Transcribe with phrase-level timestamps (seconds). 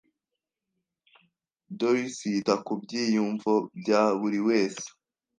[1.77, 4.87] Doris yita ku byiyumvo bya buri wese.